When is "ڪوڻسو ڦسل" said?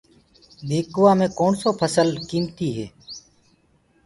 1.39-2.09